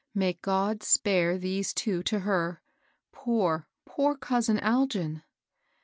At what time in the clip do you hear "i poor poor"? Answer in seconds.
2.59-4.17